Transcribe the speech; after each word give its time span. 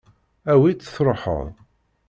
Awi-tt, 0.51 0.91
tṛuḥeḍ. 0.95 1.47